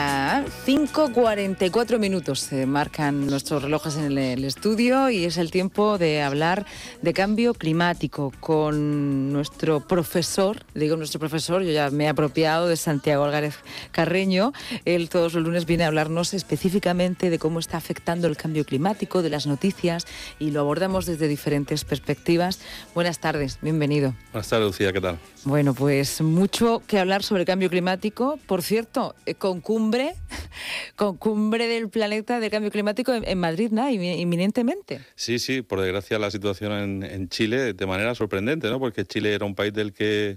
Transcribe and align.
Yeah. 0.00 0.29
La 0.30 0.44
5.44 0.46 1.98
minutos 1.98 2.38
se 2.38 2.64
marcan 2.64 3.26
nuestros 3.26 3.64
relojes 3.64 3.96
en 3.96 4.16
el, 4.16 4.44
estudio 4.44 5.10
y 5.10 5.24
es 5.24 5.38
el 5.38 5.50
tiempo 5.50 5.98
de 5.98 6.22
hablar 6.22 6.66
de 7.02 7.12
cambio 7.12 7.52
climático 7.52 8.32
con 8.38 9.32
nuestro 9.32 9.80
profesor, 9.80 10.58
digo 10.72 10.96
nuestro 10.96 11.18
profesor, 11.18 11.64
yo 11.64 11.72
ya 11.72 11.90
me 11.90 12.04
he 12.04 12.08
apropiado 12.08 12.68
de 12.68 12.76
Santiago 12.76 13.24
Álvarez 13.24 13.56
Carreño. 13.90 14.52
Él 14.84 15.08
todos 15.08 15.34
los 15.34 15.42
lunes 15.42 15.66
viene 15.66 15.82
a 15.82 15.88
hablarnos 15.88 16.32
específicamente 16.32 17.28
de 17.28 17.40
cómo 17.40 17.58
está 17.58 17.78
afectando 17.78 18.28
el 18.28 18.36
cambio 18.36 18.64
climático, 18.64 19.22
de 19.22 19.30
las 19.30 19.48
noticias 19.48 20.06
y 20.38 20.52
lo 20.52 20.60
abordamos 20.60 21.06
desde 21.06 21.26
diferentes 21.26 21.84
perspectivas. 21.84 22.60
Buenas 22.94 23.18
tardes, 23.18 23.58
bienvenido. 23.62 24.14
Buenas 24.32 24.48
tardes, 24.48 24.66
Lucía, 24.68 24.92
¿qué 24.92 25.00
tal? 25.00 25.18
Bueno, 25.44 25.74
pues 25.74 26.20
mucho 26.20 26.82
que 26.86 27.00
hablar 27.00 27.24
sobre 27.24 27.42
el 27.42 27.46
cambio 27.46 27.68
climático. 27.68 28.38
Por 28.46 28.62
cierto, 28.62 29.16
eh, 29.26 29.34
con 29.34 29.60
cumbre, 29.60 30.14
con 30.96 31.16
cumbre 31.16 31.66
del 31.66 31.88
planeta 31.88 32.40
de 32.40 32.50
cambio 32.50 32.70
climático 32.70 33.12
en, 33.12 33.38
Madrid, 33.38 33.70
¿no? 33.70 33.88
Inminentemente. 33.88 35.00
Sí, 35.14 35.38
sí, 35.38 35.62
por 35.62 35.80
desgracia 35.80 36.18
la 36.18 36.30
situación 36.30 37.02
en, 37.04 37.28
Chile 37.28 37.72
de 37.74 37.86
manera 37.86 38.14
sorprendente, 38.14 38.68
¿no? 38.68 38.78
Porque 38.78 39.04
Chile 39.04 39.34
era 39.34 39.46
un 39.46 39.54
país 39.54 39.72
del 39.72 39.92
que 39.92 40.36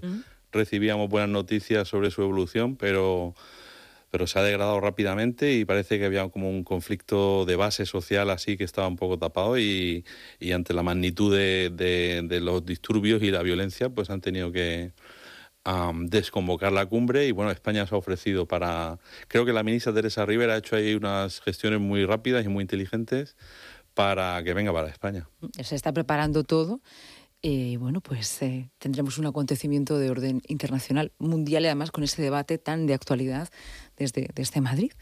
recibíamos 0.52 1.08
buenas 1.08 1.30
noticias 1.30 1.88
sobre 1.88 2.10
su 2.10 2.22
evolución, 2.22 2.76
pero 2.76 3.34
pero 4.14 4.28
se 4.28 4.38
ha 4.38 4.42
degradado 4.44 4.78
rápidamente 4.78 5.54
y 5.54 5.64
parece 5.64 5.98
que 5.98 6.04
había 6.04 6.28
como 6.28 6.48
un 6.48 6.62
conflicto 6.62 7.44
de 7.46 7.56
base 7.56 7.84
social 7.84 8.30
así 8.30 8.56
que 8.56 8.62
estaba 8.62 8.86
un 8.86 8.94
poco 8.94 9.18
tapado 9.18 9.58
y, 9.58 10.04
y 10.38 10.52
ante 10.52 10.72
la 10.72 10.84
magnitud 10.84 11.36
de, 11.36 11.70
de, 11.70 12.40
los 12.40 12.64
disturbios 12.64 13.24
y 13.24 13.32
la 13.32 13.42
violencia 13.42 13.88
pues 13.88 14.10
han 14.10 14.20
tenido 14.20 14.52
que, 14.52 14.92
desconvocar 16.06 16.72
la 16.72 16.86
cumbre 16.86 17.26
y 17.26 17.32
bueno, 17.32 17.50
España 17.50 17.86
se 17.86 17.94
ha 17.94 17.98
ofrecido 17.98 18.46
para... 18.46 18.98
Creo 19.28 19.44
que 19.44 19.52
la 19.52 19.62
ministra 19.62 19.94
Teresa 19.94 20.26
Rivera 20.26 20.54
ha 20.54 20.58
hecho 20.58 20.76
ahí 20.76 20.94
unas 20.94 21.40
gestiones 21.40 21.80
muy 21.80 22.04
rápidas 22.04 22.44
y 22.44 22.48
muy 22.48 22.62
inteligentes 22.62 23.36
para 23.94 24.42
que 24.42 24.54
venga 24.54 24.72
para 24.72 24.88
España. 24.88 25.28
Se 25.62 25.74
está 25.74 25.92
preparando 25.92 26.44
todo. 26.44 26.80
Y 27.46 27.76
bueno, 27.76 28.00
pues 28.00 28.40
eh, 28.40 28.70
tendremos 28.78 29.18
un 29.18 29.26
acontecimiento 29.26 29.98
de 29.98 30.10
orden 30.10 30.40
internacional, 30.48 31.12
mundial 31.18 31.64
y 31.64 31.66
además 31.66 31.90
con 31.90 32.02
ese 32.02 32.22
debate 32.22 32.56
tan 32.56 32.86
de 32.86 32.94
actualidad 32.94 33.50
desde, 33.96 34.28
desde 34.34 34.60
Madrid. 34.60 34.92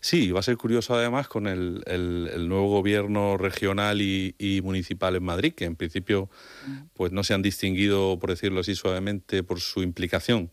Sí, 0.00 0.30
va 0.30 0.40
a 0.40 0.42
ser 0.42 0.56
curioso 0.56 0.94
además 0.94 1.28
con 1.28 1.46
el, 1.46 1.82
el, 1.86 2.48
nuevo 2.48 2.68
gobierno 2.68 3.36
regional 3.36 4.00
y, 4.00 4.60
municipal 4.62 5.16
en 5.16 5.24
Madrid, 5.24 5.54
que 5.54 5.64
en 5.64 5.76
principio 5.76 6.30
mm. 6.66 6.78
pues 6.94 7.12
no 7.12 7.24
se 7.24 7.34
han 7.34 7.42
distinguido, 7.42 8.18
por 8.18 8.30
decirlo 8.30 8.60
así 8.60 8.74
suavemente, 8.74 9.42
por 9.42 9.60
su 9.60 9.82
implicación 9.82 10.50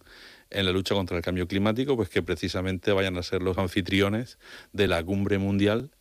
en 0.49 0.65
la 0.65 0.71
lucha 0.71 0.95
contra 0.95 1.17
el 1.17 1.23
cambio 1.23 1.47
climático, 1.47 1.95
pues 1.95 2.09
que 2.09 2.23
precisamente 2.23 2.91
vayan 2.91 3.17
a 3.17 3.23
ser 3.23 3.41
los 3.41 3.57
anfitriones 3.57 4.39
de 4.73 4.87
la 4.87 5.03
cumbre 5.03 5.37
mundial 5.37 5.91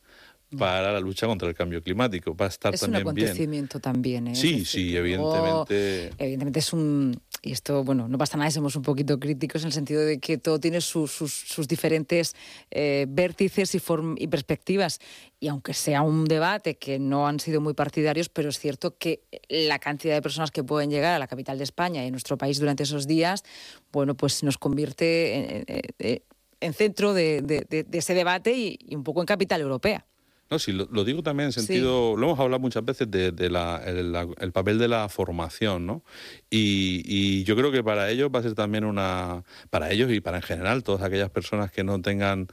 para 0.56 0.92
la 0.92 1.00
lucha 1.00 1.26
contra 1.26 1.48
el 1.48 1.54
cambio 1.54 1.82
climático. 1.82 2.34
Va 2.34 2.46
a 2.46 2.48
estar 2.48 2.74
también 2.78 2.90
bien. 2.90 3.00
Es 3.00 3.04
un 3.04 3.10
acontecimiento 3.10 3.80
también. 3.80 4.28
¿eh? 4.28 4.34
Sí, 4.34 4.64
sí, 4.64 4.96
evidentemente. 4.96 6.12
evidentemente 6.16 6.60
es 6.60 6.72
un. 6.72 7.20
Y 7.42 7.52
esto, 7.52 7.84
bueno, 7.84 8.08
no 8.08 8.18
pasa 8.18 8.36
nada, 8.36 8.50
somos 8.50 8.74
un 8.76 8.82
poquito 8.82 9.18
críticos 9.20 9.62
en 9.62 9.68
el 9.68 9.72
sentido 9.72 10.02
de 10.02 10.18
que 10.18 10.38
todo 10.38 10.58
tiene 10.58 10.80
sus, 10.80 11.66
diferentes 11.68 12.34
eh, 12.70 13.06
vértices 13.08 13.74
y, 13.74 14.26
perspectivas. 14.26 14.98
Y 15.38 15.48
aunque 15.48 15.74
sea 15.74 16.02
un 16.02 16.24
debate 16.24 16.76
que 16.76 16.98
no 16.98 17.28
han 17.28 17.38
sido 17.38 17.60
muy 17.60 17.74
partidarios, 17.74 18.28
pero 18.28 18.48
es 18.48 18.58
cierto 18.58 18.96
que 18.98 19.22
la 19.48 19.78
cantidad 19.78 20.14
de 20.14 20.22
personas 20.22 20.50
que 20.50 20.64
pueden 20.64 20.90
llegar 20.90 21.14
a 21.14 21.18
la 21.18 21.28
capital 21.28 21.58
de 21.58 21.64
España 21.64 22.04
y 22.04 22.08
a 22.08 22.10
nuestro 22.10 22.36
país 22.36 22.58
durante 22.58 22.82
esos 22.82 23.06
días, 23.06 23.44
bueno, 23.92 24.16
pues 24.16 24.42
nos 24.42 24.58
convierte 24.58 25.64
en, 25.98 26.22
en 26.60 26.74
centro 26.74 27.14
de, 27.14 27.42
de, 27.42 27.86
ese 27.92 28.14
debate 28.14 28.52
y 28.56 28.94
un 28.94 29.04
poco 29.04 29.20
en 29.20 29.26
capital 29.26 29.60
europea. 29.60 30.04
No, 30.50 30.58
sí, 30.58 30.72
lo, 30.72 31.04
digo 31.04 31.22
también 31.22 31.48
en 31.48 31.52
sentido, 31.52 32.16
lo 32.16 32.26
hemos 32.28 32.40
hablado 32.40 32.60
muchas 32.60 32.82
veces 32.82 33.10
de, 33.10 33.28
el, 33.28 34.52
papel 34.52 34.78
de 34.78 34.88
la 34.88 35.10
formación, 35.10 35.84
¿no? 35.84 36.02
Y, 36.48 37.44
yo 37.44 37.54
creo 37.54 37.70
que 37.70 37.84
para 37.84 38.10
ellos 38.10 38.30
va 38.34 38.40
a 38.40 38.42
ser 38.42 38.54
también 38.54 38.84
una, 38.84 39.44
para 39.68 39.90
ellos 39.90 40.10
y 40.10 40.20
para 40.20 40.38
en 40.38 40.42
general 40.42 40.82
todas 40.82 41.02
aquellas 41.02 41.30
personas 41.30 41.70
que 41.70 41.84
no 41.84 42.00
tengan 42.00 42.48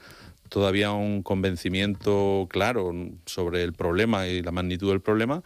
todavía 0.50 0.91
un 0.91 1.23
convencimiento 1.23 2.47
claro 2.50 2.91
sobre 3.25 3.63
el 3.63 3.73
problema 3.73 4.28
y 4.28 4.41
la 4.41 4.51
magnitud 4.51 4.89
del 4.89 5.01
problema, 5.01 5.44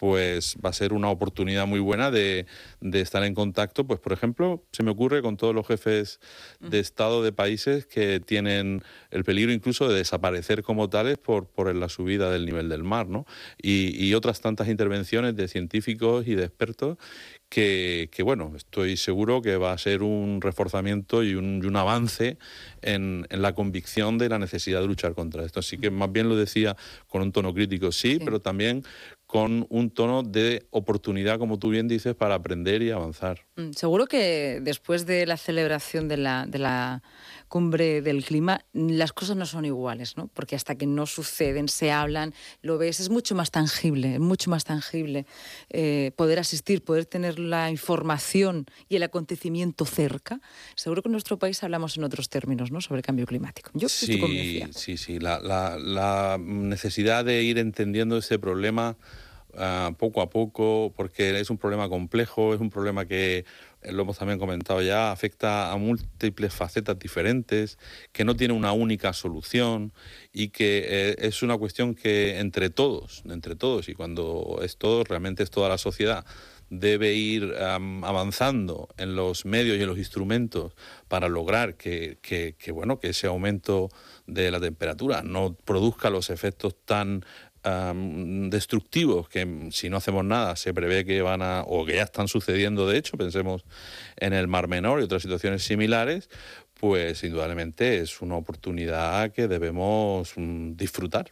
pues 0.00 0.56
va 0.64 0.70
a 0.70 0.72
ser 0.72 0.94
una 0.94 1.10
oportunidad 1.10 1.66
muy 1.66 1.78
buena 1.78 2.10
de, 2.10 2.46
estar 2.80 3.22
en 3.22 3.34
contacto, 3.34 3.86
pues 3.86 4.00
por 4.00 4.14
ejemplo, 4.14 4.64
se 4.72 4.82
me 4.82 4.90
ocurre 4.90 5.20
con 5.20 5.36
todos 5.36 5.54
los 5.54 5.66
jefes 5.66 6.20
de 6.58 6.78
Estado 6.78 7.22
de 7.22 7.32
países 7.32 7.84
que 7.84 8.18
tienen 8.18 8.82
el 9.10 9.24
peligro 9.24 9.52
incluso 9.52 9.90
de 9.90 9.98
desaparecer 9.98 10.62
como 10.62 10.88
tales 10.88 11.18
por, 11.18 11.48
por 11.48 11.74
la 11.74 11.90
subida 11.90 12.30
del 12.30 12.46
nivel 12.46 12.70
del 12.70 12.82
mar, 12.82 13.08
¿no? 13.08 13.26
Y, 13.60 14.14
otras 14.14 14.40
tantas 14.40 14.68
intervenciones 14.68 15.36
de 15.36 15.48
científicos 15.48 16.26
y 16.26 16.34
de 16.34 16.44
expertos 16.44 16.96
que, 17.50 18.08
bueno, 18.24 18.52
estoy 18.56 18.96
seguro 18.96 19.42
que 19.42 19.56
va 19.56 19.72
a 19.72 19.78
ser 19.78 20.02
un 20.02 20.40
reforzamiento 20.40 21.22
y 21.22 21.34
un, 21.34 21.76
avance 21.76 22.38
en, 22.80 23.26
la 23.30 23.54
convicción 23.54 24.16
de 24.16 24.30
la 24.30 24.38
necesidad 24.38 24.80
de 24.80 24.86
luchar 24.86 25.14
contra 25.14 25.44
esto. 25.44 25.60
Así 25.60 25.78
que 25.78 25.90
más 25.90 26.10
bien 26.10 26.28
lo 26.28 26.36
decía 26.36 26.76
con 27.06 27.22
un 27.22 27.32
tono 27.32 27.52
crítico, 27.52 27.92
sí. 27.92 28.18
pero 28.24 28.40
también 28.40 28.82
con 29.30 29.64
un 29.70 29.90
tono 29.90 30.24
de 30.24 30.66
oportunidad, 30.70 31.38
como 31.38 31.56
tú 31.56 31.68
bien 31.68 31.86
dices, 31.86 32.16
para 32.16 32.34
aprender 32.34 32.82
y 32.82 32.90
avanzar. 32.90 33.46
Mm, 33.54 33.70
seguro 33.70 34.06
que 34.06 34.58
después 34.60 35.06
de 35.06 35.24
la 35.24 35.36
celebración 35.36 36.08
de 36.08 36.16
la, 36.16 36.46
de 36.46 36.58
la 36.58 37.04
cumbre 37.46 38.02
del 38.02 38.24
clima, 38.24 38.64
las 38.72 39.12
cosas 39.12 39.36
no 39.36 39.46
son 39.46 39.64
iguales, 39.64 40.16
¿no? 40.16 40.26
Porque 40.34 40.56
hasta 40.56 40.74
que 40.74 40.86
no 40.86 41.06
suceden, 41.06 41.68
se 41.68 41.92
hablan, 41.92 42.34
lo 42.60 42.76
ves, 42.76 42.98
es 42.98 43.08
mucho 43.08 43.36
más 43.36 43.52
tangible, 43.52 44.18
mucho 44.18 44.50
más 44.50 44.64
tangible 44.64 45.26
eh, 45.68 46.10
poder 46.16 46.40
asistir, 46.40 46.82
poder 46.82 47.06
tener 47.06 47.38
la 47.38 47.70
información 47.70 48.66
y 48.88 48.96
el 48.96 49.04
acontecimiento 49.04 49.84
cerca. 49.84 50.40
Seguro 50.74 51.02
que 51.02 51.08
en 51.08 51.12
nuestro 51.12 51.38
país 51.38 51.62
hablamos 51.62 51.96
en 51.96 52.02
otros 52.02 52.30
términos, 52.30 52.72
¿no? 52.72 52.80
Sobre 52.80 52.98
el 52.98 53.04
cambio 53.04 53.26
climático. 53.26 53.70
Yo 53.74 53.88
sí, 53.88 54.64
sí, 54.72 54.96
sí. 54.96 55.20
La, 55.20 55.38
la 55.38 56.36
necesidad 56.36 57.24
de 57.24 57.44
ir 57.44 57.58
entendiendo 57.58 58.16
ese 58.16 58.40
problema 58.40 58.96
Poco 59.98 60.22
a 60.22 60.30
poco, 60.30 60.92
porque 60.96 61.38
es 61.40 61.50
un 61.50 61.58
problema 61.58 61.88
complejo, 61.88 62.54
es 62.54 62.60
un 62.60 62.70
problema 62.70 63.06
que, 63.06 63.44
eh, 63.82 63.92
lo 63.92 64.02
hemos 64.02 64.18
también 64.18 64.38
comentado 64.38 64.82
ya, 64.82 65.10
afecta 65.10 65.72
a 65.72 65.76
múltiples 65.76 66.52
facetas 66.54 66.98
diferentes, 66.98 67.78
que 68.12 68.24
no 68.24 68.36
tiene 68.36 68.54
una 68.54 68.72
única 68.72 69.12
solución 69.12 69.92
y 70.32 70.48
que 70.48 70.84
eh, 70.86 71.16
es 71.20 71.42
una 71.42 71.56
cuestión 71.56 71.94
que 71.94 72.38
entre 72.38 72.70
todos, 72.70 73.22
entre 73.28 73.56
todos, 73.56 73.88
y 73.88 73.94
cuando 73.94 74.60
es 74.62 74.76
todo, 74.76 75.04
realmente 75.04 75.42
es 75.42 75.50
toda 75.50 75.68
la 75.68 75.78
sociedad, 75.78 76.24
debe 76.70 77.14
ir 77.14 77.52
avanzando 77.58 78.88
en 78.96 79.16
los 79.16 79.44
medios 79.44 79.76
y 79.76 79.82
en 79.82 79.88
los 79.88 79.98
instrumentos 79.98 80.72
para 81.08 81.28
lograr 81.28 81.74
que, 81.74 82.18
que, 82.22 82.72
bueno, 82.72 83.00
que 83.00 83.08
ese 83.08 83.26
aumento 83.26 83.88
de 84.26 84.52
la 84.52 84.60
temperatura 84.60 85.22
no 85.22 85.54
produzca 85.64 86.10
los 86.10 86.30
efectos 86.30 86.76
tan 86.84 87.24
destructivos 87.62 89.28
que 89.28 89.68
si 89.70 89.90
no 89.90 89.98
hacemos 89.98 90.24
nada 90.24 90.56
se 90.56 90.72
prevé 90.72 91.04
que 91.04 91.20
van 91.20 91.42
a, 91.42 91.62
o 91.66 91.84
que 91.84 91.96
ya 91.96 92.04
están 92.04 92.28
sucediendo 92.28 92.88
de 92.88 92.96
hecho, 92.96 93.16
pensemos 93.16 93.64
en 94.16 94.32
el 94.32 94.48
Mar 94.48 94.68
Menor 94.68 95.00
y 95.00 95.04
otras 95.04 95.22
situaciones 95.22 95.62
similares, 95.62 96.30
pues 96.74 97.22
indudablemente 97.24 97.98
es 97.98 98.22
una 98.22 98.36
oportunidad 98.36 99.32
que 99.32 99.48
debemos 99.48 100.32
mm, 100.36 100.72
disfrutar. 100.76 101.30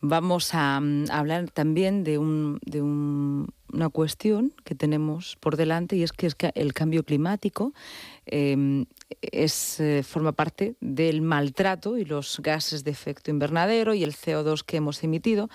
Vamos 0.00 0.50
a, 0.52 0.80
mm, 0.80 1.06
hablar 1.10 1.50
también 1.50 2.04
de, 2.04 2.18
un, 2.18 2.58
de 2.64 2.82
una 3.72 3.88
cuestión 3.88 4.52
que 4.64 4.74
tenemos 4.74 5.36
por 5.40 5.56
delante 5.56 5.96
y 5.96 6.02
es 6.02 6.12
que, 6.12 6.26
es 6.26 6.34
que 6.34 6.52
el 6.54 6.72
cambio 6.72 7.04
climático 7.04 7.72
em, 8.26 8.86
es, 9.20 9.80
eh, 9.80 10.02
forma 10.02 10.32
parte 10.32 10.74
del 10.80 11.22
maltrato 11.22 11.98
y 11.98 12.04
los 12.04 12.40
gases 12.40 12.84
de 12.84 12.90
efecto 12.90 13.30
invernadero 13.30 13.94
y 13.94 14.04
el 14.04 14.14
CO2 14.14 14.64
que 14.64 14.78
hemos 14.78 15.02
emitido. 15.02 15.48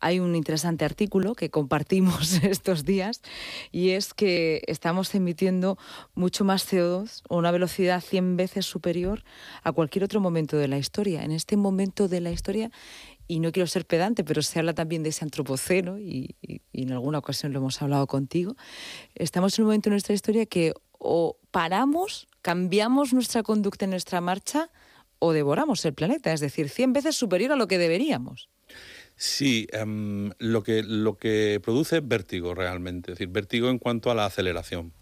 Hay 0.00 0.20
un 0.20 0.34
interesante 0.36 0.84
artículo 0.84 1.34
que 1.34 1.50
compartimos 1.50 2.32
estos 2.42 2.84
días 2.84 3.22
y 3.72 3.90
es 3.90 4.14
que 4.14 4.62
estamos 4.66 5.14
emitiendo 5.14 5.78
mucho 6.14 6.44
más 6.44 6.70
CO2 6.70 7.22
a 7.28 7.34
una 7.34 7.50
velocidad 7.50 8.02
100 8.02 8.36
veces 8.36 8.66
superior 8.66 9.24
a 9.62 9.72
cualquier 9.72 10.04
otro 10.04 10.20
momento 10.20 10.56
de 10.56 10.68
la 10.68 10.78
historia. 10.78 11.24
En 11.24 11.32
este 11.32 11.56
momento 11.56 12.08
de 12.08 12.20
la 12.20 12.30
historia 12.30 12.70
y 13.26 13.40
no 13.40 13.52
quiero 13.52 13.66
ser 13.66 13.86
pedante, 13.86 14.24
pero 14.24 14.42
se 14.42 14.58
habla 14.58 14.74
también 14.74 15.02
de 15.02 15.10
ese 15.10 15.24
antropoceno 15.24 15.98
y, 15.98 16.36
en 16.72 16.92
alguna 16.92 17.18
ocasión 17.18 17.52
lo 17.52 17.60
hemos 17.60 17.80
hablado 17.80 18.06
contigo. 18.06 18.56
Estamos 19.14 19.58
en 19.58 19.62
un 19.62 19.68
momento 19.68 19.88
en 19.88 19.92
nuestra 19.92 20.14
historia 20.14 20.46
que 20.46 20.74
o 20.98 21.38
paramos, 21.50 22.26
cambiamos 22.42 23.12
nuestra 23.12 23.42
conducta 23.42 23.84
en 23.84 23.92
nuestra 23.92 24.20
marcha 24.20 24.70
o 25.18 25.32
devoramos 25.32 25.84
el 25.84 25.94
planeta, 25.94 26.32
es 26.32 26.40
decir, 26.40 26.68
100 26.68 26.92
veces 26.92 27.16
superior 27.16 27.52
a 27.52 27.56
lo 27.56 27.68
que 27.68 27.78
deberíamos. 27.78 28.48
Sí, 29.16 29.66
em, 29.72 30.32
lo, 30.38 30.62
que, 30.62 30.82
lo 30.82 31.16
que 31.16 31.60
produce 31.62 31.98
es 31.98 32.08
vértigo 32.08 32.54
realmente, 32.54 33.12
es 33.12 33.18
decir, 33.18 33.32
vértigo 33.32 33.68
en 33.70 33.78
cuanto 33.78 34.10
a 34.10 34.14
la 34.14 34.26
aceleración. 34.26 34.92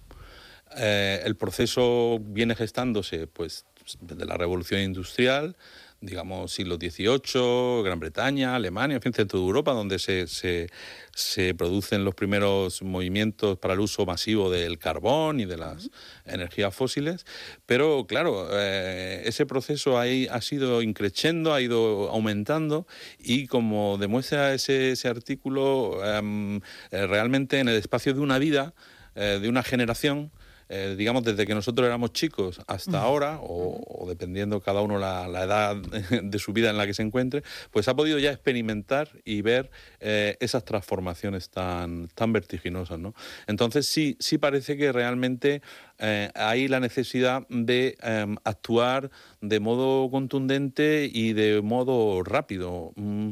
Eh, 0.77 1.23
el 1.25 1.37
proceso 1.37 2.19
viene 2.21 2.55
gestándose 2.55 3.27
pues 3.27 3.67
desde 4.01 4.25
la 4.25 4.37
revolución 4.37 4.81
industrial, 4.81 5.57
digamos, 6.03 6.53
siglo 6.53 6.77
XVIII, 6.77 7.83
Gran 7.85 8.01
Bretaña, 8.01 8.57
Alemania, 8.57 8.97
en 8.97 9.03
fin, 9.03 9.13
centro 9.13 9.39
de 9.39 9.47
Europa, 9.47 9.73
donde 9.73 10.01
se, 10.01 10.27
se, 10.27 11.55
producen 11.55 12.05
los 12.05 12.17
primeros 12.17 12.83
movimientos 12.83 13.57
para 13.59 13.75
el 13.75 13.81
uso 13.81 14.05
masivo 14.05 14.51
del 14.51 14.79
carbón 14.79 15.39
y 15.39 15.45
de 15.45 15.57
las 15.57 15.91
energías 16.25 16.75
fósiles. 16.75 17.25
Pero, 17.67 18.07
claro, 18.09 18.49
eh, 18.51 19.23
ese 19.25 19.47
proceso 19.47 19.99
ahí 19.99 20.27
ha 20.31 20.41
sido 20.41 20.83
increciendo, 20.83 21.55
ha 21.55 21.61
ido 21.61 22.11
aumentando 22.11 22.87
y, 23.21 23.47
como 23.47 23.97
demuestra 23.97 24.55
ese, 24.55 24.91
ese 24.93 25.07
artículo, 25.07 26.01
em, 26.05 26.57
eh, 26.91 27.07
realmente 27.07 27.61
en 27.61 27.69
el 27.69 27.77
espacio 27.77 28.13
de 28.13 28.21
una 28.21 28.39
vida, 28.39 28.75
eh, 29.15 29.39
de 29.41 29.49
una 29.49 29.63
generación, 29.63 30.33
eh, 30.69 30.95
digamos, 30.97 31.25
desde 31.25 31.47
que 31.47 31.55
nosotros 31.55 31.87
éramos 31.87 32.13
chicos 32.13 32.61
hasta 32.67 33.01
ahora, 33.01 33.39
o, 33.43 34.07
dependiendo 34.09 34.61
cada 34.61 34.81
uno 34.81 34.99
la, 34.99 35.27
edad 35.43 35.77
de 36.23 36.39
su 36.39 36.53
vida 36.53 36.71
en 36.71 36.77
la 36.77 36.87
que 36.87 36.95
se 36.95 37.03
encuentre, 37.03 37.43
pues 37.71 37.89
ha 37.89 37.95
podido 37.95 38.19
ya 38.19 38.31
experimentar 38.31 39.11
y 39.25 39.43
ver 39.43 39.71
eh, 40.01 40.37
esas 40.41 40.65
transformaciones 40.65 41.51
tan, 41.51 42.09
tan 42.09 42.33
vertiginosas. 42.33 42.99
¿no? 42.99 43.15
Entonces 43.47 43.87
sí, 43.87 44.17
sí 44.19 44.39
parece 44.39 44.77
que 44.77 44.93
realmente 44.93 45.63
eh, 45.99 46.31
hay 46.35 46.69
la 46.69 46.81
necesidad 46.81 47.47
de 47.49 47.97
em, 48.03 48.37
actuar 48.45 49.11
de 49.41 49.61
modo 49.61 50.11
contundente 50.11 51.09
y 51.13 51.33
de 51.33 51.63
modo 51.63 52.23
rápido. 52.25 52.93
Mm, 52.97 53.31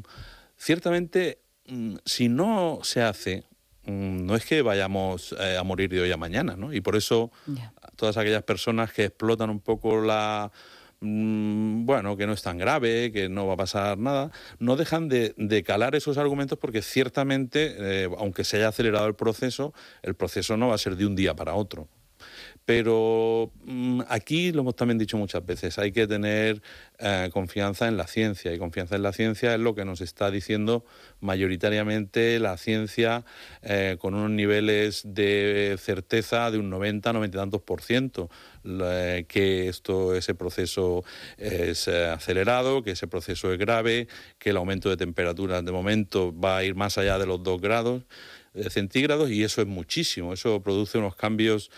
ciertamente, 0.56 1.40
mm, 1.66 1.96
si 2.04 2.28
no 2.28 2.80
se 2.82 3.02
hace, 3.02 3.44
no 3.86 4.36
es 4.36 4.44
que 4.44 4.62
vayamos 4.62 5.34
eh, 5.38 5.56
a 5.58 5.62
morir 5.62 5.90
de 5.90 6.00
hoy 6.00 6.12
a 6.12 6.16
mañana, 6.16 6.56
¿no? 6.56 6.72
Y 6.72 6.80
por 6.80 6.96
eso 6.96 7.30
todas 7.96 8.16
aquellas 8.16 8.42
personas 8.42 8.92
que 8.92 9.04
explotan 9.04 9.50
un 9.50 9.60
poco 9.60 10.00
la 10.00 10.50
mm, 11.00 11.86
bueno, 11.86 12.16
que 12.16 12.26
no 12.26 12.32
es 12.32 12.42
tan 12.42 12.58
grave, 12.58 13.10
que 13.12 13.28
no 13.28 13.46
va 13.46 13.54
a 13.54 13.56
pasar 13.56 13.98
nada, 13.98 14.30
no 14.58 14.76
dejan 14.76 15.08
de, 15.08 15.64
calar 15.66 15.94
esos 15.94 16.18
argumentos 16.18 16.58
porque 16.58 16.82
ciertamente, 16.82 17.74
eh, 17.78 18.08
aunque 18.18 18.44
se 18.44 18.58
haya 18.58 18.68
acelerado 18.68 19.06
el 19.06 19.14
proceso, 19.14 19.72
el 20.02 20.14
proceso 20.14 20.56
no 20.56 20.68
va 20.68 20.74
a 20.74 20.78
ser 20.78 20.96
de 20.96 21.06
un 21.06 21.16
día 21.16 21.34
para 21.34 21.54
otro. 21.54 21.88
Pero 22.64 23.52
mm, 23.64 24.02
aquí 24.08 24.52
lo 24.52 24.60
hemos 24.60 24.76
también 24.76 24.98
dicho 24.98 25.16
muchas 25.16 25.44
veces, 25.44 25.78
hay 25.78 25.92
que 25.92 26.06
tener 26.06 26.62
eh, 26.98 27.30
confianza 27.32 27.88
en 27.88 27.96
la 27.96 28.06
ciencia 28.06 28.52
y 28.52 28.58
confianza 28.58 28.96
en 28.96 29.02
la 29.02 29.12
ciencia 29.12 29.54
es 29.54 29.60
lo 29.60 29.74
que 29.74 29.84
nos 29.84 30.00
está 30.00 30.30
diciendo 30.30 30.84
mayoritariamente 31.20 32.38
la 32.38 32.56
ciencia 32.56 33.24
eh, 33.62 33.96
con 33.98 34.14
unos 34.14 34.30
niveles 34.30 35.02
de 35.04 35.76
certeza 35.80 36.50
de 36.50 36.58
un 36.58 36.70
90, 36.70 37.12
90 37.12 37.36
y 37.36 37.40
tantos 37.40 37.62
por 37.62 37.82
ciento 37.82 38.30
que 38.62 39.68
esto, 39.68 40.14
ese 40.14 40.34
proceso 40.34 41.02
es 41.38 41.88
eh, 41.88 42.06
acelerado, 42.06 42.82
que 42.82 42.92
ese 42.92 43.06
proceso 43.06 43.52
es 43.52 43.58
grave, 43.58 44.08
que 44.38 44.50
el 44.50 44.56
aumento 44.56 44.90
de 44.90 44.96
temperaturas 44.96 45.64
de 45.64 45.72
momento 45.72 46.38
va 46.38 46.58
a 46.58 46.64
ir 46.64 46.74
más 46.74 46.98
allá 46.98 47.18
de 47.18 47.26
los 47.26 47.42
2 47.42 47.60
grados 47.60 48.02
centígrados 48.70 49.30
y 49.30 49.44
eso 49.44 49.60
es 49.60 49.66
muchísimo, 49.68 50.32
eso 50.32 50.62
produce 50.62 50.98
unos 50.98 51.14
cambios 51.14 51.70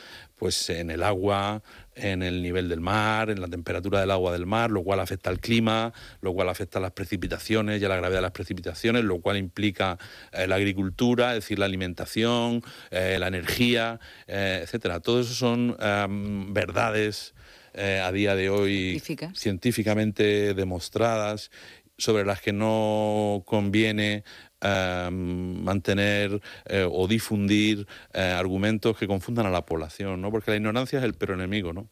pues 0.43 0.71
en 0.71 0.91
el 0.91 1.05
agua, 1.05 1.63
en 1.95 2.25
el 2.25 2.43
nivel 2.43 2.69
del 2.69 2.81
mar, 2.81 3.31
en 3.31 3.41
la 3.41 3.47
temperatura 3.47 4.01
del 4.01 4.11
agua 4.11 4.33
del 4.33 4.45
mar, 4.45 4.73
lo 4.73 4.83
cual 4.83 4.99
afecta 4.99 5.31
al 5.31 5.39
clima, 5.39 5.93
lo 6.21 6.33
cual 6.33 6.49
afecta 6.49 6.81
a 6.81 6.83
las 6.83 6.91
precipitaciones 6.91 7.81
y 7.81 7.85
a 7.85 7.89
la 7.89 7.95
gravedad 7.95 8.19
de 8.19 8.23
las 8.23 8.33
precipitaciones, 8.33 9.05
lo 9.05 9.21
cual 9.21 9.37
implica 9.37 9.99
eh, 10.33 10.49
la 10.49 10.57
agricultura, 10.57 11.29
es 11.37 11.45
decir, 11.45 11.61
la 11.61 11.67
alimentación, 11.67 12.61
eh, 12.91 13.19
la 13.21 13.29
energía, 13.29 14.01
eh, 14.27 14.63
etcétera. 14.65 14.99
Todo 14.99 15.21
eso 15.21 15.33
son 15.33 15.77
em, 15.79 16.53
verdades 16.53 17.35
a 17.75 18.13
día 18.13 18.35
de 18.35 18.51
hoy 18.51 19.01
científicamente 19.35 20.53
demostradas 20.53 21.51
sobre 21.97 22.27
las 22.27 22.43
que 22.43 22.53
no 22.53 23.45
conviene 23.47 24.25
Em, 24.65 25.61
mantener 25.65 26.41
eh, 26.67 26.87
o 26.89 27.09
difundir 27.09 27.85
eh, 28.15 28.21
argumentos 28.21 28.97
que 28.97 29.09
confundan 29.09 29.45
a 29.47 29.51
la 29.51 29.67
población, 29.67 30.21
¿no? 30.21 30.31
Porque 30.31 30.53
la 30.53 30.57
ignorancia 30.57 31.01
es 31.01 31.05
el 31.05 31.15
pero 31.15 31.35
enemigo, 31.35 31.73
¿no? 31.73 31.89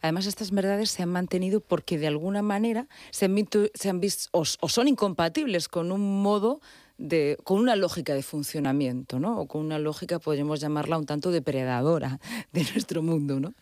Además, 0.00 0.26
estas 0.26 0.52
verdades 0.52 0.90
se 0.90 1.02
han 1.02 1.08
mantenido 1.08 1.60
porque 1.60 1.98
de 1.98 2.06
alguna 2.06 2.40
manera 2.40 2.86
se 3.10 3.24
han, 3.24 3.34
visto, 3.34 3.66
se 3.74 3.90
han 3.90 3.98
visto 3.98 4.28
o, 4.30 4.44
son 4.44 4.86
incompatibles 4.86 5.66
con 5.68 5.90
un 5.90 6.22
modo 6.22 6.60
de, 6.98 7.36
con 7.42 7.58
una 7.58 7.74
lógica 7.74 8.14
de 8.14 8.22
funcionamiento, 8.22 9.18
¿no? 9.18 9.40
O 9.40 9.48
con 9.48 9.62
una 9.62 9.80
lógica, 9.80 10.20
podríamos 10.20 10.60
llamarla 10.60 10.98
un 10.98 11.06
tanto 11.06 11.32
depredadora 11.32 12.20
de 12.52 12.62
nuestro 12.62 13.02
mundo, 13.02 13.40
¿no? 13.40 13.54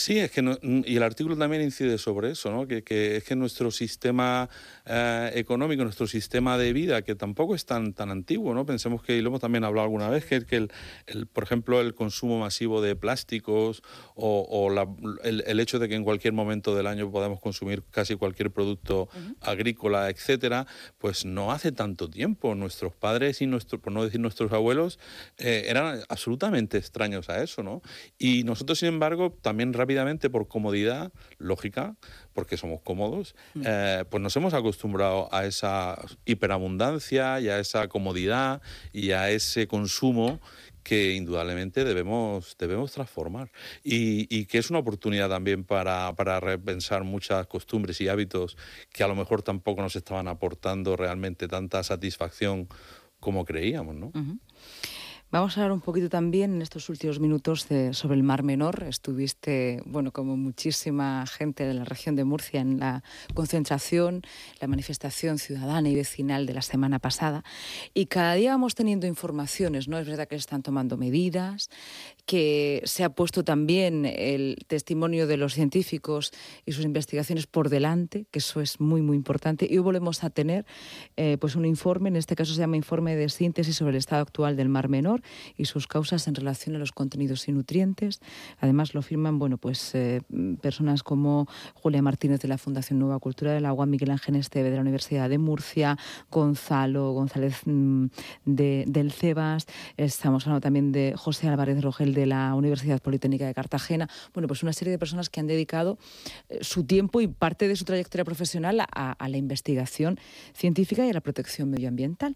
Sí, 0.00 0.18
es 0.18 0.30
que 0.30 0.40
y 0.86 0.96
el 0.96 1.02
artículo 1.02 1.36
también 1.36 1.60
incide 1.60 1.98
sobre 1.98 2.30
eso, 2.30 2.50
¿no? 2.50 2.66
que, 2.66 2.82
es 3.16 3.22
que 3.22 3.36
nuestro 3.36 3.70
sistema 3.70 4.48
eh, 4.86 5.30
económico, 5.34 5.84
nuestro 5.84 6.06
sistema 6.06 6.56
de 6.56 6.72
vida, 6.72 7.02
que 7.02 7.14
tampoco 7.14 7.54
es 7.54 7.66
tan, 7.66 7.92
tan 7.92 8.10
antiguo, 8.10 8.54
¿no? 8.54 8.64
pensemos 8.64 9.02
que, 9.02 9.18
y 9.18 9.20
lo 9.20 9.28
hemos 9.28 9.42
también 9.42 9.62
hablado 9.62 9.84
alguna 9.84 10.08
vez, 10.08 10.24
que, 10.24 10.46
que 10.46 10.68
el, 11.06 11.26
por 11.26 11.44
ejemplo 11.44 11.82
el 11.82 11.94
consumo 11.94 12.40
masivo 12.40 12.80
de 12.80 12.96
plásticos 12.96 13.82
o, 14.14 14.70
el, 15.22 15.60
hecho 15.60 15.78
de 15.78 15.86
que 15.90 15.96
en 15.96 16.04
cualquier 16.04 16.32
momento 16.32 16.74
del 16.74 16.86
año 16.86 17.10
podamos 17.10 17.38
consumir 17.38 17.82
casi 17.90 18.16
cualquier 18.16 18.50
producto 18.50 19.10
agrícola, 19.42 20.08
etcétera, 20.08 20.66
pues 20.96 21.26
no 21.26 21.52
hace 21.52 21.72
tanto 21.72 22.08
tiempo. 22.08 22.54
Nuestros 22.54 22.94
padres 22.94 23.42
y 23.42 23.46
nuestros, 23.46 23.82
por 23.82 23.92
no 23.92 24.02
decir 24.02 24.20
nuestros 24.20 24.50
abuelos, 24.52 24.98
eh, 25.36 25.66
eran 25.68 26.00
absolutamente 26.08 26.78
extraños 26.78 27.28
a 27.28 27.42
eso, 27.42 27.62
¿no? 27.62 27.82
Y 28.18 28.44
nosotros, 28.44 28.78
sin 28.78 28.88
embargo, 28.88 29.36
también 29.42 29.74
rápidamente 29.74 29.89
rápidamente 29.90 30.30
por 30.30 30.46
comodidad 30.46 31.12
lógica, 31.38 31.96
porque 32.32 32.56
somos 32.56 32.80
cómodos, 32.82 33.34
mm. 33.54 33.62
eh, 33.66 34.04
pues 34.08 34.22
nos 34.22 34.36
hemos 34.36 34.54
acostumbrado 34.54 35.28
a 35.32 35.46
esa 35.46 36.00
hiperabundancia 36.24 37.40
y 37.40 37.48
a 37.48 37.58
esa 37.58 37.88
comodidad 37.88 38.62
y 38.92 39.10
a 39.10 39.30
ese 39.30 39.66
consumo 39.66 40.40
que 40.84 41.14
indudablemente 41.14 41.82
debemos, 41.82 42.56
debemos 42.56 42.92
transformar 42.92 43.50
y, 43.82 44.46
que 44.46 44.58
es 44.58 44.70
una 44.70 44.78
oportunidad 44.78 45.28
también 45.28 45.64
para, 45.64 46.14
para, 46.14 46.38
repensar 46.38 47.02
muchas 47.02 47.48
costumbres 47.48 48.00
y 48.00 48.08
hábitos 48.08 48.56
que 48.92 49.02
a 49.02 49.08
lo 49.08 49.16
mejor 49.16 49.42
tampoco 49.42 49.82
nos 49.82 49.96
estaban 49.96 50.28
aportando 50.28 50.96
realmente 50.96 51.48
tanta 51.48 51.82
satisfacción 51.82 52.68
como 53.18 53.44
creíamos, 53.44 53.96
¿no? 53.96 54.12
Vamos 55.32 55.56
a 55.56 55.60
hablar 55.60 55.70
un 55.70 55.80
poquito 55.80 56.08
también 56.08 56.54
en 56.54 56.62
estos 56.62 56.88
últimos 56.88 57.20
minutos 57.20 57.68
sobre 57.92 58.16
el 58.16 58.24
Mar 58.24 58.42
Menor. 58.42 58.82
Estuviste, 58.88 59.80
bueno, 59.86 60.10
como 60.10 60.36
muchísima 60.36 61.24
gente 61.24 61.64
de 61.64 61.72
la 61.72 61.84
región 61.84 62.16
de 62.16 62.24
Murcia 62.24 62.60
en 62.60 62.80
la 62.80 63.04
concentración, 63.32 64.22
la 64.60 64.66
manifestación 64.66 65.38
ciudadana 65.38 65.88
y 65.88 65.94
vecinal 65.94 66.46
de 66.46 66.54
la 66.54 66.62
semana 66.62 66.98
pasada. 66.98 67.44
Y 67.94 68.06
cada 68.06 68.34
día 68.34 68.50
vamos 68.50 68.74
teniendo 68.74 69.06
informaciones, 69.06 69.86
¿no? 69.86 70.00
Es 70.00 70.08
verdad 70.08 70.26
que 70.26 70.34
se 70.34 70.40
están 70.40 70.64
tomando 70.64 70.96
medidas, 70.96 71.70
que 72.26 72.82
se 72.84 73.04
ha 73.04 73.10
puesto 73.10 73.44
también 73.44 74.06
el 74.06 74.56
testimonio 74.66 75.28
de 75.28 75.36
los 75.36 75.54
científicos 75.54 76.32
y 76.66 76.72
sus 76.72 76.84
investigaciones 76.84 77.46
por 77.46 77.68
delante, 77.68 78.26
que 78.32 78.40
eso 78.40 78.60
es 78.60 78.80
muy, 78.80 79.00
muy 79.00 79.16
importante. 79.16 79.68
Y 79.70 79.76
hoy 79.76 79.84
volvemos 79.84 80.24
a 80.24 80.30
tener 80.30 80.66
eh, 81.16 81.36
pues 81.40 81.54
un 81.54 81.66
informe, 81.66 82.08
en 82.08 82.16
este 82.16 82.34
caso 82.34 82.52
se 82.52 82.58
llama 82.58 82.76
Informe 82.76 83.14
de 83.14 83.28
Síntesis 83.28 83.76
sobre 83.76 83.90
el 83.90 83.98
estado 83.98 84.22
actual 84.22 84.56
del 84.56 84.68
Mar 84.68 84.88
Menor 84.88 85.19
y 85.56 85.66
sus 85.66 85.86
causas 85.86 86.26
en 86.28 86.34
relación 86.34 86.76
a 86.76 86.78
los 86.78 86.92
contenidos 86.92 87.48
y 87.48 87.52
nutrientes. 87.52 88.20
Además 88.58 88.94
lo 88.94 89.02
firman 89.02 89.38
bueno, 89.38 89.58
pues, 89.58 89.94
eh, 89.94 90.22
personas 90.60 91.02
como 91.02 91.46
Julia 91.74 92.02
Martínez 92.02 92.40
de 92.40 92.48
la 92.48 92.58
Fundación 92.58 92.98
Nueva 92.98 93.18
Cultura 93.18 93.52
del 93.52 93.66
Agua, 93.66 93.86
Miguel 93.86 94.10
Ángel 94.10 94.36
Esteve 94.36 94.70
de 94.70 94.76
la 94.76 94.82
Universidad 94.82 95.28
de 95.28 95.38
Murcia, 95.38 95.98
Gonzalo 96.30 97.12
González 97.12 97.60
mm, 97.64 98.06
de, 98.44 98.84
del 98.86 99.12
CEBAS, 99.12 99.66
estamos 99.96 100.46
hablando 100.46 100.60
también 100.60 100.92
de 100.92 101.14
José 101.16 101.48
Álvarez 101.48 101.82
Rogel 101.82 102.14
de 102.14 102.26
la 102.26 102.54
Universidad 102.54 103.00
Politécnica 103.00 103.46
de 103.46 103.54
Cartagena. 103.54 104.08
Bueno, 104.34 104.48
pues 104.48 104.62
una 104.62 104.72
serie 104.72 104.90
de 104.90 104.98
personas 104.98 105.30
que 105.30 105.40
han 105.40 105.46
dedicado 105.46 105.98
eh, 106.48 106.58
su 106.62 106.84
tiempo 106.84 107.20
y 107.20 107.28
parte 107.28 107.68
de 107.68 107.76
su 107.76 107.84
trayectoria 107.84 108.24
profesional 108.24 108.80
a 108.90 109.28
la 109.28 109.36
investigación 109.36 110.18
científica 110.54 111.06
y 111.06 111.10
a 111.10 111.12
la 111.12 111.20
protección 111.20 111.70
medioambiental. 111.70 112.34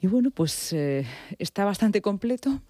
Y 0.00 0.06
bueno, 0.06 0.30
pues 0.30 0.72
eh, 0.72 1.06
está 1.38 1.64
bastante 1.64 2.00
completo, 2.00 2.62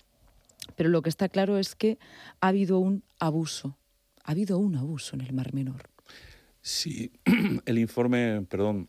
pero 0.76 0.88
lo 0.88 1.02
que 1.02 1.10
está 1.10 1.28
claro 1.28 1.58
es 1.58 1.74
que 1.74 1.98
ha 2.40 2.48
habido 2.48 2.78
un 2.78 3.02
abuso, 3.18 3.76
ha 4.24 4.32
habido 4.32 4.58
un 4.58 4.76
abuso 4.76 5.14
en 5.14 5.22
el 5.22 5.32
Mar 5.32 5.52
Menor. 5.52 5.82
Sí, 6.62 7.12
el 7.66 7.78
informe, 7.78 8.46
perdón, 8.48 8.88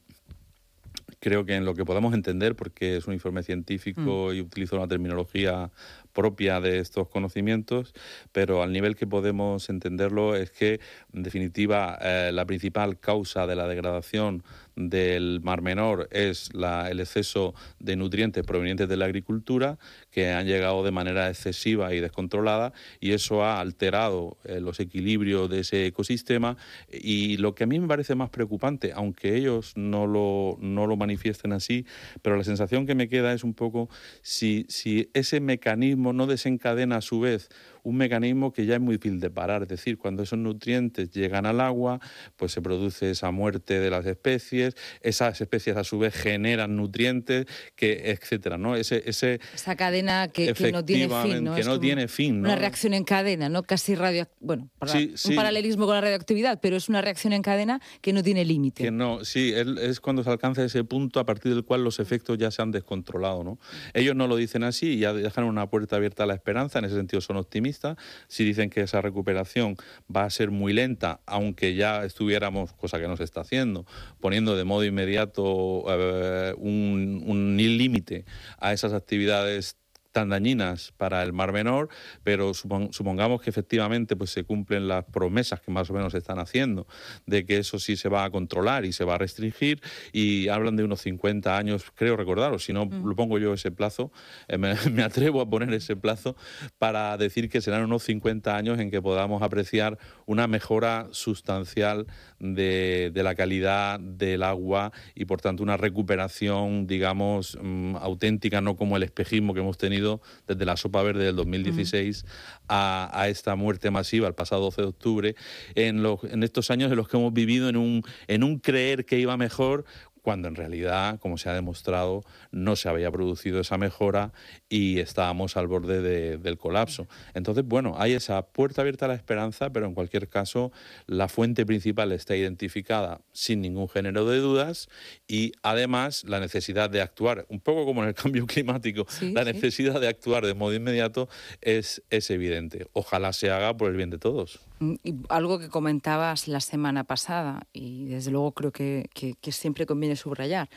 creo 1.19 1.46
que 1.46 1.55
en 1.55 1.65
lo 1.65 1.75
que 1.75 1.86
podamos 1.86 2.13
entender, 2.13 2.55
porque 2.55 2.98
es 2.98 3.08
un 3.08 3.13
informe 3.13 3.43
científico 3.43 4.29
mm. 4.29 4.34
y 4.36 4.41
utiliza 4.41 4.77
una 4.77 4.88
terminología 4.88 5.72
propia 6.13 6.60
de 6.60 6.79
estos 6.79 7.08
conocimientos, 7.10 7.93
pero 8.31 8.63
al 8.63 8.72
nivel 8.72 8.96
que 8.96 9.08
podemos 9.08 9.69
entenderlo 9.69 10.36
es 10.36 10.51
que, 10.51 10.79
en 11.13 11.24
definitiva, 11.24 11.98
eh, 12.01 12.31
la 12.34 12.46
principal 12.46 13.00
causa 13.00 13.48
de 13.48 13.55
la 13.55 13.67
degradación 13.67 14.43
del 14.80 15.42
Mar 15.44 15.62
Menor 15.62 16.08
es 16.12 16.50
el 16.54 17.00
exceso 17.00 17.54
de 17.80 17.98
nutrientes 17.98 18.46
provenientes 18.46 18.88
de 18.88 18.96
la 18.96 19.06
agricultura 19.06 19.78
que 20.10 20.32
han 20.32 20.48
llegado 20.48 20.84
de 20.84 20.92
manera 20.92 21.28
excesiva 21.28 21.94
y 21.94 22.00
descontrolada 22.00 22.72
y 23.02 23.12
eso 23.12 23.44
ha 23.44 23.60
alterado 23.60 24.38
eh, 24.46 24.62
los 24.62 24.80
equilibrios 24.80 25.50
de 25.50 25.60
ese 25.60 25.86
ecosistema 25.88 26.56
y 26.92 27.38
lo 27.38 27.54
que 27.56 27.66
a 27.66 27.68
mí 27.68 27.80
me 27.80 27.88
parece 27.88 28.16
más 28.16 28.30
preocupante, 28.30 28.94
aunque 28.96 29.36
ellos 29.36 29.74
no 29.76 30.08
lo, 30.08 30.58
no 30.62 30.88
lo 30.88 30.96
manifiesten 30.96 31.52
así, 31.52 31.86
pero 32.22 32.38
la 32.38 32.44
sensación 32.46 32.86
que 32.86 32.96
me 32.96 33.10
queda 33.10 33.34
es 33.34 33.44
un 33.44 33.54
poco 33.54 33.90
si, 34.22 34.66
si 34.70 35.10
ese 35.14 35.42
mecanismo 35.42 36.14
no 36.14 36.26
desencadena 36.26 36.98
a 36.98 37.02
su 37.02 37.20
vez 37.20 37.50
un 37.84 37.98
mecanismo 37.98 38.52
que 38.52 38.66
ya 38.66 38.76
es 38.76 38.82
muy 38.82 38.98
difícil 38.98 39.20
de 39.20 39.30
parar, 39.30 39.64
es 39.64 39.68
decir, 39.68 39.98
cuando 39.98 40.24
esos 40.24 40.40
nutrientes 40.40 41.12
llegan 41.12 41.46
al 41.46 41.60
agua, 41.62 42.00
pues 42.36 42.52
se 42.52 42.62
produce 42.62 43.12
esa 43.12 43.32
muerte 43.32 43.80
de 43.80 43.90
las 43.90 44.06
especies, 44.06 44.76
esas 45.02 45.40
especies 45.42 45.78
a 45.78 45.84
su 45.84 46.00
vez 46.00 46.14
generan 46.14 46.76
nutrientes, 46.76 47.46
que 47.76 48.12
etcétera, 48.12 48.58
¿no? 48.58 48.76
Ese, 48.76 49.04
ese 49.06 49.40
esa 49.54 49.76
cadena 49.76 50.28
que, 50.28 50.54
no 50.72 50.84
tiene 50.84 51.08
fin, 51.24 51.44
¿no? 51.44 51.56
Que 51.56 51.64
no 51.64 51.80
tiene 51.80 52.08
fin, 52.08 52.40
Una 52.40 52.56
reacción 52.56 52.94
en 52.94 53.04
cadena, 53.04 53.50
¿no? 53.50 53.64
Casi 53.64 53.96
radio, 53.96 54.28
bueno, 54.40 54.70
un 54.82 55.36
paralelismo 55.36 55.86
con 55.86 55.96
la 55.96 56.02
radioactividad, 56.02 56.60
pero 56.62 56.76
es 56.76 56.90
una 56.90 57.02
reacción 57.02 57.34
en 57.34 57.42
cadena 57.42 57.82
que 58.02 58.14
no 58.14 58.24
tiene 58.24 58.46
límite. 58.46 58.84
Que 58.84 58.92
no, 58.92 59.24
sí, 59.24 59.54
es 59.54 60.00
cuando 60.00 60.24
se 60.24 60.30
alcanza 60.30 60.64
ese 60.64 60.84
punto 60.84 61.20
a 61.20 61.26
partir 61.26 61.54
del 61.54 61.64
cual 61.64 61.84
los 61.84 62.00
efectos 62.00 62.38
ya 62.38 62.52
se 62.52 62.62
han 62.62 62.72
descontrolado, 62.72 63.44
¿no? 63.44 63.60
Ellos 63.94 64.16
no 64.16 64.28
lo 64.28 64.36
dicen 64.36 64.64
así 64.64 64.90
y 64.94 65.00
ya 65.00 65.14
dejan 65.14 65.46
una 65.46 65.70
puerta 65.70 65.96
abierta 65.96 66.24
a 66.24 66.26
la 66.26 66.34
esperanza, 66.34 66.80
en 66.80 66.86
ese 66.86 66.96
sentido 66.96 67.22
son 67.22 67.38
optimistas 67.38 67.79
si 68.28 68.44
dicen 68.44 68.70
que 68.70 68.82
esa 68.82 69.02
recuperación 69.02 69.76
va 70.14 70.24
a 70.24 70.30
ser 70.30 70.52
muy 70.52 70.74
lenta, 70.74 71.22
aunque 71.26 71.76
ya 71.76 72.04
estuviéramos, 72.06 72.74
cosa 72.74 73.00
que 73.00 73.08
no 73.08 73.18
se 73.18 73.24
está 73.24 73.42
haciendo, 73.42 73.86
poniendo 74.20 74.56
de 74.56 74.64
modo 74.64 74.84
inmediato 74.86 75.86
eh, 75.88 76.54
un, 76.58 77.24
un 77.26 77.58
límite 77.58 78.26
a 78.60 78.74
esas 78.74 78.94
actividades 78.94 79.78
tan 80.20 80.28
dañinas 80.28 80.92
para 80.98 81.24
el 81.24 81.32
Mar 81.32 81.54
Menor, 81.54 81.88
pero 82.26 82.54
supongamos 82.54 83.42
que 83.42 83.50
efectivamente 83.50 84.18
pues 84.18 84.32
se 84.32 84.44
cumplen 84.44 84.90
las 84.90 85.06
promesas 85.06 85.62
que 85.62 85.72
más 85.72 85.90
o 85.90 85.94
menos 85.94 86.14
están 86.14 86.40
haciendo 86.40 86.88
de 87.26 87.46
que 87.46 87.58
eso 87.58 87.80
sí 87.80 87.96
se 87.96 88.10
va 88.10 88.26
a 88.26 88.30
controlar 88.30 88.84
y 88.84 88.92
se 88.92 89.06
va 89.06 89.16
a 89.16 89.18
restringir 89.18 89.82
y 90.12 90.50
hablan 90.50 90.76
de 90.76 90.84
unos 90.84 91.00
50 91.04 91.58
años, 91.58 91.86
creo 91.96 92.18
recordaros, 92.18 92.66
si 92.66 92.74
no 92.74 92.86
mm. 92.86 93.08
lo 93.08 93.16
pongo 93.16 93.40
yo 93.40 93.54
ese 93.54 93.72
plazo, 93.72 94.12
eh, 94.50 94.58
me, 94.58 94.72
atrevo 95.04 95.40
a 95.40 95.50
poner 95.50 95.74
ese 95.74 95.96
plazo 95.96 96.36
para 96.80 97.16
decir 97.16 97.48
que 97.48 97.62
serán 97.62 97.86
unos 97.86 98.04
50 98.04 98.58
años 98.58 98.78
en 98.78 98.92
que 98.92 99.02
podamos 99.02 99.42
apreciar 99.42 99.98
una 100.30 100.46
mejora 100.46 101.08
sustancial 101.10 102.06
de, 102.40 103.12
la 103.16 103.34
calidad 103.34 104.00
del 104.00 104.44
agua 104.44 104.92
y 105.16 105.26
por 105.26 105.42
tanto 105.42 105.64
una 105.64 105.76
recuperación, 105.76 106.86
digamos, 106.86 107.58
mm, 107.60 107.96
auténtica, 107.96 108.62
no 108.62 108.76
como 108.76 108.96
el 108.96 109.02
espejismo 109.02 109.56
que 109.56 109.62
hemos 109.62 109.80
tenido 109.80 110.22
desde 110.48 110.66
la 110.66 110.78
sopa 110.78 111.02
verde 111.02 111.24
del 111.26 111.36
2016 111.36 112.28
a, 112.68 113.10
a, 113.12 113.28
esta 113.28 113.56
muerte 113.56 113.90
masiva 113.90 114.28
el 114.28 114.36
pasado 114.36 114.62
12 114.62 114.82
de 114.84 114.88
octubre, 114.88 115.36
en, 115.74 116.06
en 116.06 116.44
estos 116.44 116.70
años 116.70 116.92
en 116.92 116.98
los 116.98 117.08
que 117.08 117.18
hemos 117.18 117.34
vivido 117.34 117.68
en 117.68 117.78
un, 117.78 118.04
en 118.28 118.44
un 118.44 118.60
creer 118.60 119.06
que 119.06 119.18
iba 119.18 119.36
mejor 119.36 119.84
cuando 120.22 120.48
en 120.48 120.56
realidad, 120.56 121.20
como 121.20 121.38
se 121.38 121.50
ha 121.50 121.54
demostrado, 121.54 122.24
no 122.52 122.76
se 122.76 122.90
había 122.90 123.12
producido 123.12 123.60
esa 123.60 123.78
mejora 123.78 124.32
y 124.70 125.00
estábamos 125.00 125.58
al 125.58 125.68
borde 125.68 126.38
del 126.38 126.58
colapso. 126.58 127.08
Entonces, 127.34 127.66
bueno, 127.66 127.96
hay 127.98 128.14
esa 128.14 128.42
puerta 128.42 128.82
abierta 128.82 129.06
a 129.06 129.10
la 129.10 129.16
esperanza, 129.16 129.72
pero 129.72 129.86
en 129.86 129.94
cualquier 129.94 130.28
caso, 130.28 130.72
la 131.08 131.28
fuente 131.28 131.66
principal 131.66 132.12
está 132.12 132.36
identificada 132.36 133.22
sin 133.32 133.62
ningún 133.62 133.90
género 133.90 134.26
de 134.26 134.40
dudas 134.40 134.90
y 135.28 135.54
además 135.64 136.24
la 136.26 136.40
necesidad 136.40 136.90
de 136.90 137.02
actuar, 137.02 137.46
un 137.50 137.60
poco 137.60 137.86
como 137.86 138.04
en 138.04 138.10
el 138.10 138.16
cambio 138.20 138.46
climático, 138.46 139.06
la 139.22 139.44
necesidad 139.44 140.00
de 140.00 140.08
actuar 140.08 140.46
de 140.46 140.54
modo 140.54 140.74
inmediato 140.74 141.30
es, 141.62 142.04
es 142.10 142.30
evidente. 142.30 142.88
Ojalá 142.94 143.34
se 143.34 143.52
haga 143.52 143.76
por 143.76 143.90
el 143.90 143.98
bien 143.98 144.10
de 144.10 144.18
todos. 144.18 144.60
Mm, 144.80 144.96
algo 145.28 145.60
que 145.60 145.68
comentabas 145.68 146.48
la 146.48 146.62
semana 146.62 147.04
pasada, 147.04 147.68
y 147.74 148.06
desde 148.06 148.32
luego 148.32 148.54
creo 148.54 148.72
que, 148.72 149.10
siempre 149.52 149.86
conviene 149.86 150.16
subrayar. 150.16 150.70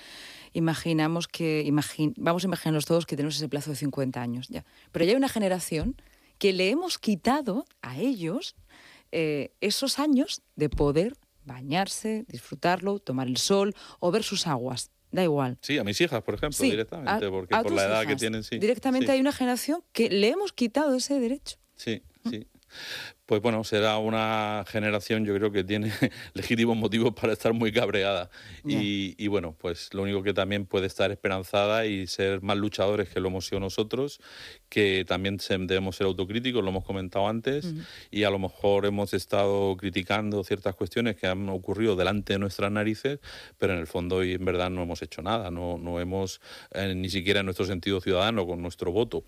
Imaginamos 0.52 1.28
que, 1.28 1.68
vamos 2.16 2.44
a 2.44 2.46
imaginarnos 2.46 2.84
todos 2.84 3.06
que 3.06 3.16
tenemos 3.16 3.36
ese 3.36 3.48
plazo 3.48 3.70
de 3.70 3.76
50 3.76 4.20
años 4.20 4.48
ya. 4.48 4.64
Pero 4.90 5.04
ya 5.04 5.12
hay 5.12 5.16
una 5.16 5.28
generación 5.28 5.96
que 6.38 6.52
le 6.52 6.70
hemos 6.70 6.98
quitado 6.98 7.64
a 7.80 7.98
ellos 7.98 8.56
eh, 9.12 9.52
esos 9.60 9.98
años 10.00 10.42
de 10.56 10.68
poder 10.68 11.14
bañarse, 11.44 12.24
disfrutarlo, 12.28 12.98
tomar 12.98 13.28
el 13.28 13.36
sol 13.36 13.74
o 14.00 14.10
ver 14.10 14.24
sus 14.24 14.46
aguas. 14.46 14.90
Da 15.12 15.22
igual. 15.22 15.58
Sí, 15.60 15.76
a 15.78 15.84
mis 15.84 16.00
hijas, 16.00 16.22
por 16.22 16.34
ejemplo, 16.34 16.58
directamente, 16.58 17.28
porque 17.28 17.54
por 17.54 17.70
la 17.70 17.84
edad 17.84 18.06
que 18.06 18.16
tienen, 18.16 18.42
sí. 18.42 18.58
Directamente 18.58 19.12
hay 19.12 19.20
una 19.20 19.32
generación 19.32 19.84
que 19.92 20.08
le 20.08 20.28
hemos 20.28 20.52
quitado 20.52 20.96
ese 20.96 21.20
derecho. 21.20 21.58
Sí, 21.76 22.02
sí. 22.28 22.46
Pues 23.26 23.40
bueno, 23.40 23.62
será 23.62 23.98
una 23.98 24.64
generación, 24.66 25.24
yo 25.24 25.34
creo 25.34 25.52
que 25.52 25.62
tiene 25.62 25.92
legítimos 26.34 26.76
motivos 26.76 27.14
para 27.14 27.32
estar 27.32 27.52
muy 27.52 27.70
cabreada. 27.72 28.30
Y, 28.64 29.26
bueno, 29.28 29.54
pues 29.58 29.94
lo 29.94 30.02
único 30.02 30.22
que 30.22 30.34
también 30.34 30.66
puede 30.66 30.86
estar 30.86 31.10
esperanzada 31.12 31.86
y 31.86 32.06
ser 32.08 32.42
más 32.42 32.56
luchadores 32.56 33.08
que 33.08 33.20
lo 33.20 33.28
hemos 33.28 33.46
sido 33.46 33.60
nosotros, 33.60 34.20
que 34.68 35.04
también 35.06 35.38
debemos 35.66 35.96
ser 35.96 36.06
autocríticos, 36.06 36.62
lo 36.62 36.70
hemos 36.70 36.84
comentado 36.84 37.28
antes, 37.28 37.72
y 38.10 38.24
a 38.24 38.30
lo 38.30 38.38
mejor 38.38 38.86
hemos 38.86 39.14
estado 39.14 39.76
criticando 39.76 40.42
ciertas 40.42 40.74
cuestiones 40.74 41.16
que 41.16 41.26
han 41.28 41.48
ocurrido 41.48 41.94
delante 41.94 42.32
de 42.32 42.38
nuestras 42.40 42.72
narices, 42.72 43.20
pero 43.56 43.72
en 43.72 43.78
el 43.78 43.86
fondo 43.86 44.16
hoy 44.16 44.32
en 44.32 44.44
verdad 44.44 44.68
no 44.70 44.82
hemos 44.82 45.00
hecho 45.02 45.22
nada, 45.22 45.50
no, 45.50 45.78
no 45.78 46.00
hemos, 46.00 46.40
eh, 46.72 46.94
ni 46.94 47.08
siquiera 47.08 47.40
en 47.40 47.46
nuestro 47.46 47.66
sentido 47.66 48.00
ciudadano, 48.00 48.46
con 48.46 48.60
nuestro 48.62 48.90
voto 48.90 49.24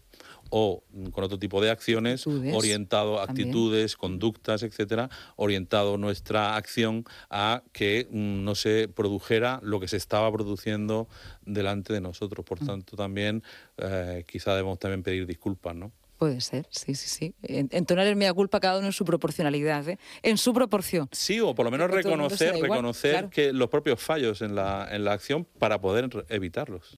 o 0.51 0.85
con 1.13 1.25
otro 1.25 1.39
tipo 1.39 1.61
de 1.61 1.71
acciones, 1.71 2.27
orientado 2.27 3.21
a 3.21 3.25
actitudes, 3.25 3.84
conductas, 3.97 4.63
etcétera, 4.63 5.11
orientado 5.37 5.99
nuestra 5.99 6.57
acción 6.57 7.05
a 7.31 7.63
que 7.73 8.09
mm, 8.11 8.45
no 8.45 8.55
se 8.55 8.89
produjera 8.89 9.61
lo 9.63 9.81
que 9.81 9.89
se 9.89 9.97
estaba 9.97 10.31
produciendo 10.33 11.09
delante 11.45 11.93
de 11.93 12.01
nosotros. 12.01 12.45
Por 12.45 12.63
mm. 12.63 12.67
tanto, 12.67 12.97
también 12.97 13.43
eh, 13.77 14.25
quizá 14.27 14.53
debemos 14.53 14.79
también 14.79 15.03
pedir 15.03 15.27
disculpas, 15.27 15.75
¿no? 15.75 15.93
Puede 16.19 16.41
ser, 16.41 16.67
sí, 16.71 16.95
sí, 16.95 17.09
sí. 17.09 17.35
Entonar 17.43 18.07
el 18.07 18.15
mea 18.15 18.33
culpa 18.33 18.61
cada 18.61 18.79
uno 18.79 18.87
en 18.87 18.93
su 18.93 19.05
proporcionalidad, 19.05 19.89
¿eh? 19.89 19.99
en 20.23 20.39
su 20.39 20.55
proporción. 20.55 21.09
Sí, 21.11 21.41
o 21.41 21.55
por 21.55 21.65
lo 21.65 21.73
menos 21.73 21.91
reconocer, 21.91 22.55
reconocer 22.55 23.29
que 23.31 23.53
los 23.53 23.69
propios 23.69 24.01
fallos 24.01 24.41
en 24.41 24.55
la, 24.55 24.89
en 24.91 25.05
la 25.05 25.13
acción 25.13 25.45
para 25.59 25.81
poder 25.81 26.09
evitarlos. 26.29 26.93